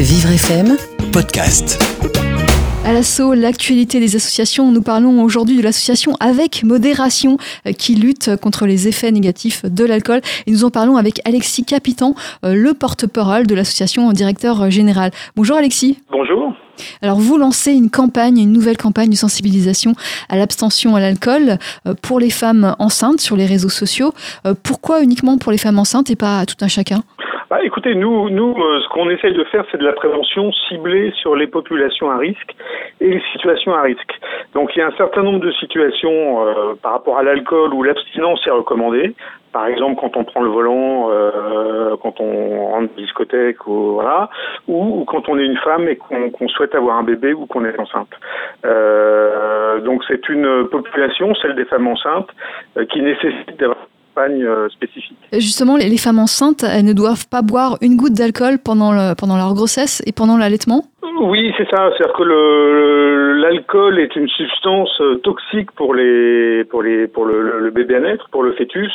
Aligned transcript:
Vivre 0.00 0.30
FM 0.30 0.76
Podcast. 1.12 1.76
À 2.84 2.92
l'assaut, 2.92 3.34
l'actualité 3.34 3.98
des 3.98 4.14
associations. 4.14 4.70
Nous 4.70 4.80
parlons 4.80 5.24
aujourd'hui 5.24 5.56
de 5.56 5.62
l'association 5.62 6.12
Avec 6.20 6.62
Modération 6.62 7.36
euh, 7.66 7.72
qui 7.72 7.96
lutte 7.96 8.36
contre 8.36 8.66
les 8.66 8.86
effets 8.86 9.10
négatifs 9.10 9.64
de 9.64 9.84
l'alcool. 9.84 10.20
Et 10.46 10.52
nous 10.52 10.62
en 10.62 10.70
parlons 10.70 10.98
avec 10.98 11.20
Alexis 11.24 11.64
Capitan, 11.64 12.14
euh, 12.44 12.54
le 12.54 12.74
porte-parole 12.74 13.48
de 13.48 13.56
l'association 13.56 14.12
directeur 14.12 14.70
général. 14.70 15.10
Bonjour 15.34 15.56
Alexis. 15.56 15.98
Bonjour. 16.12 16.54
Alors 17.02 17.18
vous 17.18 17.36
lancez 17.36 17.72
une 17.72 17.90
campagne, 17.90 18.38
une 18.38 18.52
nouvelle 18.52 18.76
campagne 18.76 19.10
de 19.10 19.16
sensibilisation 19.16 19.94
à 20.28 20.36
l'abstention 20.36 20.94
à 20.94 21.00
l'alcool 21.00 21.58
euh, 21.86 21.94
pour 22.00 22.20
les 22.20 22.30
femmes 22.30 22.76
enceintes 22.78 23.20
sur 23.20 23.34
les 23.34 23.46
réseaux 23.46 23.68
sociaux. 23.68 24.14
Pourquoi 24.62 25.02
uniquement 25.02 25.38
pour 25.38 25.50
les 25.50 25.58
femmes 25.58 25.80
enceintes 25.80 26.08
et 26.08 26.16
pas 26.16 26.38
à 26.38 26.46
tout 26.46 26.54
un 26.60 26.68
chacun? 26.68 27.02
Bah, 27.50 27.60
écoutez, 27.64 27.94
nous, 27.94 28.28
nous, 28.28 28.54
euh, 28.58 28.80
ce 28.80 28.88
qu'on 28.88 29.08
essaye 29.08 29.32
de 29.32 29.44
faire, 29.44 29.64
c'est 29.70 29.78
de 29.78 29.84
la 29.84 29.94
prévention 29.94 30.52
ciblée 30.68 31.12
sur 31.12 31.34
les 31.34 31.46
populations 31.46 32.10
à 32.10 32.18
risque 32.18 32.54
et 33.00 33.08
les 33.08 33.22
situations 33.32 33.74
à 33.74 33.82
risque. 33.82 34.20
Donc, 34.54 34.76
il 34.76 34.80
y 34.80 34.82
a 34.82 34.86
un 34.86 34.96
certain 34.96 35.22
nombre 35.22 35.40
de 35.40 35.50
situations 35.52 36.46
euh, 36.46 36.74
par 36.82 36.92
rapport 36.92 37.18
à 37.18 37.22
l'alcool 37.22 37.72
où 37.72 37.82
l'abstinence 37.82 38.46
est 38.46 38.50
recommandée. 38.50 39.14
Par 39.52 39.66
exemple, 39.66 39.98
quand 40.00 40.16
on 40.16 40.24
prend 40.24 40.42
le 40.42 40.50
volant, 40.50 41.08
euh, 41.10 41.96
quand 42.02 42.20
on 42.20 42.66
rentre 42.66 42.92
en 42.92 43.00
discothèque, 43.00 43.66
ou 43.66 43.94
voilà, 43.94 44.28
ou, 44.66 45.04
quand 45.06 45.28
on 45.30 45.38
est 45.38 45.44
une 45.44 45.56
femme 45.56 45.88
et 45.88 45.96
qu'on 45.96 46.48
souhaite 46.48 46.74
avoir 46.74 46.98
un 46.98 47.02
bébé 47.02 47.32
ou 47.32 47.46
qu'on 47.46 47.64
est 47.64 47.78
enceinte. 47.80 48.10
Euh, 48.66 49.80
donc, 49.80 50.04
c'est 50.06 50.28
une 50.28 50.68
population, 50.68 51.34
celle 51.36 51.54
des 51.54 51.64
femmes 51.64 51.88
enceintes, 51.88 52.28
euh, 52.76 52.84
qui 52.84 53.00
nécessite 53.00 53.58
d'avoir 53.58 53.78
euh, 54.18 54.68
spécifique. 54.68 55.16
Justement, 55.32 55.76
les 55.76 55.98
femmes 55.98 56.18
enceintes, 56.18 56.64
elles 56.64 56.84
ne 56.84 56.92
doivent 56.92 57.28
pas 57.28 57.42
boire 57.42 57.76
une 57.80 57.96
goutte 57.96 58.14
d'alcool 58.14 58.58
pendant, 58.58 59.14
pendant 59.14 59.36
leur 59.36 59.54
grossesse 59.54 60.02
et 60.06 60.12
pendant 60.12 60.36
l'allaitement? 60.36 60.84
Oui, 61.20 61.52
c'est 61.56 61.68
ça. 61.68 61.90
C'est-à-dire 61.96 62.14
que 62.14 62.22
l'alcool 63.40 63.98
est 63.98 64.14
une 64.14 64.28
substance 64.28 65.00
euh, 65.00 65.16
toxique 65.16 65.70
pour 65.72 65.94
les 65.94 66.64
pour 66.64 66.82
les 66.82 67.08
pour 67.08 67.24
le, 67.24 67.70
bébé 67.70 67.96
à 67.96 68.00
naître, 68.00 68.28
pour 68.30 68.42
le 68.42 68.52
fœtus. 68.52 68.92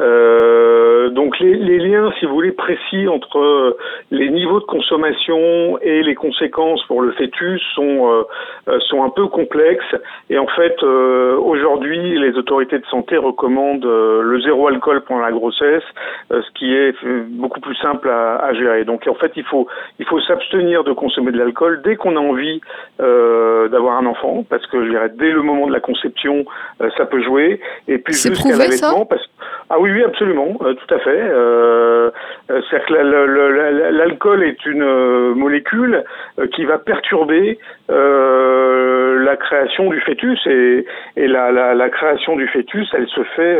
Euh, 0.00 1.10
donc 1.10 1.38
les, 1.40 1.78
liens, 1.78 2.10
si 2.18 2.26
vous 2.26 2.34
voulez, 2.34 2.52
précis 2.52 3.06
entre 3.08 3.76
les 4.10 4.30
niveaux 4.30 4.60
de 4.60 4.64
consommation 4.64 5.78
et 5.82 6.02
les 6.02 6.14
conséquences 6.14 6.82
pour 6.84 7.02
le 7.02 7.12
fœtus 7.12 7.60
sont 7.74 8.24
sont 8.80 9.04
un 9.04 9.10
peu 9.10 9.26
complexes. 9.26 9.94
Et 10.30 10.38
en 10.38 10.46
fait, 10.46 10.82
aujourd'hui, 10.82 11.87
les 12.28 12.36
autorités 12.36 12.78
de 12.78 12.86
santé 12.86 13.16
recommandent 13.16 13.84
le 13.84 14.40
zéro 14.40 14.68
alcool 14.68 15.02
pendant 15.02 15.20
la 15.20 15.32
grossesse, 15.32 15.82
ce 16.30 16.50
qui 16.54 16.74
est 16.74 16.94
beaucoup 17.30 17.60
plus 17.60 17.76
simple 17.76 18.08
à, 18.08 18.36
à 18.36 18.52
gérer. 18.54 18.84
Donc 18.84 19.06
en 19.06 19.14
fait, 19.14 19.32
il 19.36 19.44
faut 19.44 19.66
il 19.98 20.06
faut 20.06 20.20
s'abstenir 20.20 20.84
de 20.84 20.92
consommer 20.92 21.32
de 21.32 21.38
l'alcool 21.38 21.82
dès 21.82 21.96
qu'on 21.96 22.16
a 22.16 22.20
envie 22.20 22.60
euh, 23.00 23.68
d'avoir 23.68 23.98
un 23.98 24.06
enfant, 24.06 24.44
parce 24.48 24.66
que 24.66 24.84
je 24.84 24.90
dirais 24.90 25.10
dès 25.16 25.30
le 25.30 25.42
moment 25.42 25.66
de 25.66 25.72
la 25.72 25.80
conception, 25.80 26.44
euh, 26.80 26.90
ça 26.96 27.06
peut 27.06 27.22
jouer. 27.22 27.60
Et 27.86 27.98
puis 27.98 28.14
jusqu'à 28.14 28.56
l'allaitement, 28.56 29.06
parce 29.06 29.22
ah 29.70 29.78
oui, 29.78 29.90
oui, 29.92 30.02
absolument, 30.02 30.56
euh, 30.62 30.74
tout 30.74 30.94
à 30.94 30.98
fait. 30.98 31.20
C'est-à-dire 32.48 32.86
que 32.86 33.92
l'alcool 33.92 34.42
est 34.42 34.64
une 34.66 35.34
molécule 35.34 36.04
qui 36.54 36.64
va 36.64 36.78
perturber 36.78 37.58
la 39.18 39.36
création 39.36 39.90
du 39.90 40.00
fœtus 40.00 40.38
et, 40.46 40.86
et 41.16 41.26
la, 41.26 41.50
la, 41.52 41.74
la, 41.74 41.88
création 41.90 42.36
du 42.36 42.46
fœtus, 42.48 42.88
elle 42.94 43.08
se 43.08 43.22
fait 43.36 43.58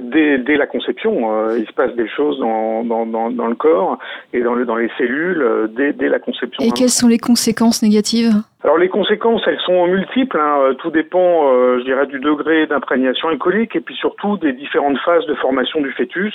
dès, 0.00 0.38
dès, 0.38 0.56
la 0.56 0.66
conception. 0.66 1.54
il 1.56 1.66
se 1.66 1.72
passe 1.72 1.94
des 1.94 2.08
choses 2.08 2.38
dans, 2.38 2.84
dans, 2.84 3.06
dans, 3.06 3.30
dans 3.30 3.46
le 3.46 3.54
corps 3.54 3.98
et 4.32 4.40
dans, 4.40 4.54
le, 4.54 4.64
dans 4.64 4.76
les 4.76 4.90
cellules 4.98 5.70
dès, 5.76 5.92
dès 5.92 6.08
la 6.08 6.18
conception. 6.18 6.64
Et 6.64 6.70
quelles 6.70 6.88
sont 6.88 7.08
les 7.08 7.18
conséquences 7.18 7.82
négatives? 7.82 8.32
Alors 8.64 8.78
les 8.78 8.88
conséquences, 8.88 9.42
elles 9.46 9.60
sont 9.66 9.86
multiples. 9.88 10.38
Hein. 10.38 10.74
Tout 10.78 10.90
dépend, 10.90 11.48
euh, 11.50 11.78
je 11.80 11.84
dirais, 11.84 12.06
du 12.06 12.20
degré 12.20 12.66
d'imprégnation 12.66 13.28
alcoolique 13.28 13.74
et 13.74 13.80
puis 13.80 13.94
surtout 13.96 14.36
des 14.36 14.52
différentes 14.52 14.98
phases 14.98 15.26
de 15.26 15.34
formation 15.34 15.80
du 15.80 15.90
fœtus. 15.92 16.34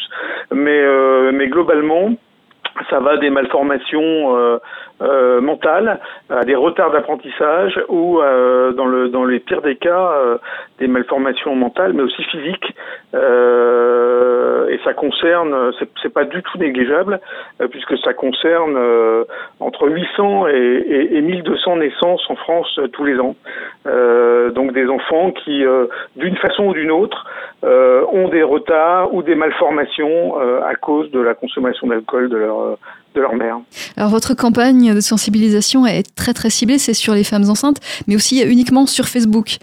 Mais, 0.51 0.81
euh, 0.81 1.31
mais 1.33 1.47
globalement, 1.47 2.11
ça 2.89 2.99
va 2.99 3.17
des 3.17 3.29
malformations 3.29 4.35
euh, 4.38 4.57
euh, 5.01 5.41
mentales 5.41 5.99
à 6.29 6.43
des 6.43 6.55
retards 6.55 6.91
d'apprentissage 6.91 7.79
ou 7.88 8.19
euh, 8.19 8.71
dans 8.71 8.88
le 8.88 9.09
dans 9.09 9.25
les 9.25 9.39
pires 9.39 9.61
des 9.61 9.75
cas 9.75 10.11
euh, 10.11 10.38
des 10.79 10.88
malformations 10.88 11.55
mentales 11.55 11.93
mais 11.93 12.01
aussi 12.01 12.23
physiques. 12.23 12.73
Et 13.13 14.79
ça 14.83 14.93
concerne 14.93 15.71
c'est 16.01 16.13
pas 16.13 16.25
du 16.25 16.41
tout 16.43 16.57
négligeable 16.57 17.19
puisque 17.71 17.97
ça 17.99 18.13
concerne 18.13 18.77
entre 19.59 19.88
800 19.88 20.47
et, 20.47 20.51
et, 20.53 21.17
et, 21.17 21.21
1200 21.21 21.77
naissances 21.77 22.23
en 22.29 22.35
France 22.35 22.79
tous 22.94 23.05
les 23.05 23.19
ans. 23.19 23.35
Donc 23.85 24.73
des 24.73 24.88
enfants 24.88 25.31
qui 25.31 25.63
d'une 26.15 26.38
façon 26.38 26.65
ou 26.65 26.73
d'une 26.73 26.91
autre 26.91 27.25
ont 27.63 28.28
des 28.29 28.44
retards 28.44 29.13
ou 29.13 29.23
des 29.23 29.35
malformations 29.35 30.38
à 30.63 30.75
cause 30.75 31.09
de 31.12 31.19
la 31.19 31.34
consommation 31.34 31.88
d'alcool 31.88 32.29
de 32.29 32.38
leur 32.38 32.78
de 33.17 33.22
leur 33.22 33.35
mère. 33.35 33.57
Alors 33.97 34.09
votre 34.09 34.35
campagne 34.35 34.94
de 34.94 35.01
sensibilisation 35.01 35.85
est 35.85 36.16
très 36.16 36.33
très 36.33 36.50
ciblée, 36.50 36.78
c'est 36.78 36.94
sur 36.94 37.13
les 37.13 37.23
femmes 37.23 37.50
enceintes, 37.50 37.79
mais 38.07 38.16
aussi 38.16 38.41
uniquement 38.44 38.85
sur 38.85 39.05
Facebook. 39.05 39.57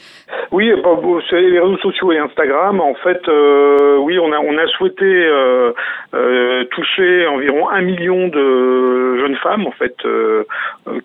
Oui, 0.54 0.70
bah, 0.84 0.96
sur 1.26 1.36
les 1.36 1.58
réseaux 1.58 1.78
sociaux 1.78 2.12
et 2.12 2.18
Instagram, 2.18 2.80
en 2.80 2.94
fait, 2.94 3.20
euh, 3.28 3.96
oui, 3.98 4.20
on 4.20 4.32
a 4.32 4.38
on 4.38 4.56
a 4.56 4.66
souhaité 4.68 5.04
euh, 5.04 5.72
euh, 6.14 6.64
toucher 6.66 7.26
environ 7.26 7.68
un 7.70 7.80
million 7.80 8.28
de 8.28 9.18
jeunes 9.18 9.34
femmes, 9.42 9.66
en 9.66 9.72
fait, 9.72 9.96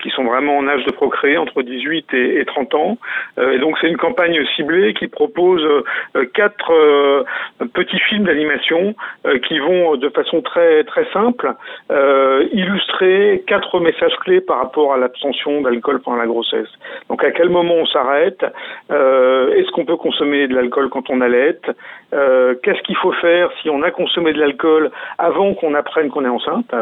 qui 0.01 0.09
sont 0.11 0.23
vraiment 0.23 0.57
en 0.57 0.67
âge 0.67 0.85
de 0.85 0.91
procréer 0.91 1.37
entre 1.37 1.63
18 1.63 2.13
et, 2.13 2.45
30 2.45 2.75
ans. 2.75 2.97
et 3.39 3.57
donc 3.57 3.77
c'est 3.81 3.87
une 3.87 3.97
campagne 3.97 4.39
ciblée 4.55 4.93
qui 4.93 5.07
propose 5.07 5.65
quatre 6.33 7.25
petits 7.73 7.99
films 7.99 8.25
d'animation 8.25 8.93
qui 9.47 9.59
vont 9.59 9.95
de 9.95 10.09
façon 10.09 10.41
très 10.41 10.83
très 10.83 11.05
simple 11.11 11.53
illustrer 12.51 13.43
quatre 13.47 13.79
messages 13.79 14.15
clés 14.21 14.41
par 14.41 14.59
rapport 14.59 14.93
à 14.93 14.97
l'abstention 14.97 15.61
d'alcool 15.61 16.01
pendant 16.01 16.17
la 16.17 16.27
grossesse. 16.27 16.69
Donc 17.09 17.23
à 17.23 17.31
quel 17.31 17.49
moment 17.49 17.75
on 17.75 17.85
s'arrête? 17.85 18.43
Euh, 18.91 19.53
Est-ce 19.53 19.71
qu'on 19.71 19.85
peut 19.85 19.97
consommer 19.97 20.47
de 20.47 20.55
l'alcool 20.55 20.89
quand 20.89 21.09
on 21.09 21.21
allait 21.21 21.59
euh, 22.13 22.55
Qu'est-ce 22.63 22.81
qu'il 22.83 22.95
faut 22.97 23.11
faire 23.13 23.49
si 23.61 23.69
on 23.69 23.81
a 23.83 23.91
consommé 23.91 24.33
de 24.33 24.39
l'alcool 24.39 24.91
avant 25.17 25.53
qu'on 25.53 25.73
apprenne 25.73 26.09
qu'on 26.09 26.25
est 26.25 26.29
enceinte? 26.29 26.73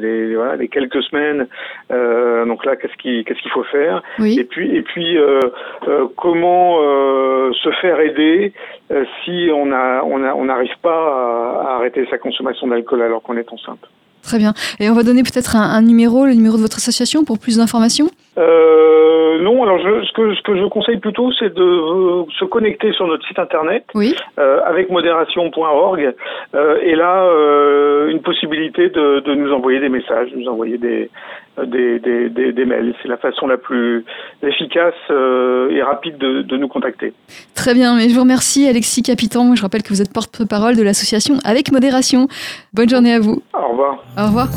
Les, 0.00 0.34
voilà, 0.34 0.56
les 0.56 0.68
quelques 0.68 1.02
semaines. 1.04 1.46
Euh, 1.90 2.44
donc 2.44 2.64
là, 2.64 2.76
qu'est-ce 2.76 2.96
qu'il 2.96 3.50
faut 3.50 3.64
faire? 3.64 4.02
Oui. 4.18 4.38
Et 4.38 4.44
puis 4.44 4.76
et 4.76 4.82
puis 4.82 5.18
euh, 5.18 5.40
euh, 5.88 6.06
comment 6.16 6.78
euh, 6.80 7.52
se 7.52 7.70
faire 7.80 8.00
aider 8.00 8.52
si 9.24 9.50
on 9.54 9.72
a 9.72 10.02
on 10.02 10.44
n'arrive 10.44 10.78
pas 10.82 10.90
à, 10.90 11.68
à 11.68 11.74
arrêter 11.76 12.06
sa 12.10 12.18
consommation 12.18 12.66
d'alcool 12.68 13.02
alors 13.02 13.22
qu'on 13.22 13.36
est 13.36 13.52
enceinte? 13.52 13.86
Très 14.28 14.36
bien. 14.36 14.52
Et 14.78 14.90
on 14.90 14.94
va 14.94 15.04
donner 15.04 15.22
peut-être 15.22 15.56
un, 15.56 15.80
numéro, 15.80 16.26
le 16.26 16.34
numéro 16.34 16.58
de 16.58 16.60
votre 16.60 16.76
association 16.76 17.24
pour 17.24 17.38
plus 17.38 17.56
d'informations? 17.56 18.08
Euh, 18.36 19.40
Non, 19.40 19.62
alors 19.62 19.78
je, 19.78 20.04
ce, 20.04 20.12
que, 20.12 20.34
ce 20.34 20.42
que 20.42 20.54
je 20.54 20.66
conseille 20.68 20.98
plutôt, 20.98 21.32
c'est 21.32 21.54
de 21.54 21.62
euh, 21.62 22.24
se 22.38 22.44
connecter 22.44 22.92
sur 22.92 23.06
notre 23.06 23.26
site 23.26 23.38
internet 23.38 23.84
oui. 23.94 24.14
euh, 24.38 24.60
avec 24.66 24.90
modération.org 24.90 26.14
euh, 26.54 26.76
et 26.82 26.94
là, 26.94 27.10
une 28.10 28.20
possibilité 28.20 28.90
de, 28.90 29.20
de, 29.20 29.34
nous 29.34 29.50
envoyer 29.50 29.80
des 29.80 29.88
messages, 29.88 30.28
nous 30.36 30.46
envoyer 30.46 30.76
des, 30.76 31.08
des, 31.66 31.98
des, 31.98 32.28
des, 32.28 32.52
des 32.52 32.64
mails. 32.64 32.94
C'est 33.02 33.08
la 33.08 33.16
façon 33.16 33.46
la 33.46 33.56
plus 33.56 34.04
efficace 34.42 34.94
euh, 35.10 35.70
et 35.70 35.82
rapide 35.82 36.18
de, 36.18 36.42
de, 36.42 36.56
nous 36.56 36.68
contacter. 36.68 37.12
Très 37.54 37.74
bien, 37.74 37.96
mais 37.96 38.08
je 38.08 38.14
vous 38.14 38.22
remercie 38.22 38.68
Alexis 38.68 39.02
Capitan. 39.02 39.54
Je 39.54 39.62
rappelle 39.62 39.82
que 39.82 39.90
vous 39.90 40.02
êtes 40.02 40.12
porte-parole 40.12 40.76
de 40.76 40.82
l'association 40.82 41.36
Avec 41.44 41.72
Modération. 41.72 42.28
Bonne 42.72 42.88
journée 42.88 43.14
à 43.14 43.20
vous. 43.20 43.42
Au 43.54 43.68
revoir. 43.70 44.04
Au 44.16 44.26
revoir. 44.26 44.48